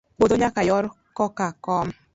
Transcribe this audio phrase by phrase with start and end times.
[0.17, 0.85] Puodho nyaka yor
[1.17, 1.87] koka kom.